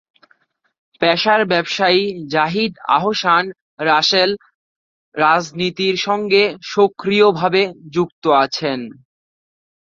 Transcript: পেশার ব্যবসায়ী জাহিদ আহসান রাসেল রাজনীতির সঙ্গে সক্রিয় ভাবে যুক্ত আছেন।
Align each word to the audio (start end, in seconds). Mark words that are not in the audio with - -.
পেশার 1.01 1.41
ব্যবসায়ী 1.45 2.03
জাহিদ 2.33 2.73
আহসান 2.89 3.45
রাসেল 3.85 4.31
রাজনীতির 5.15 5.95
সঙ্গে 5.97 6.43
সক্রিয় 6.71 7.27
ভাবে 7.31 7.61
যুক্ত 7.93 8.23
আছেন। 8.43 8.79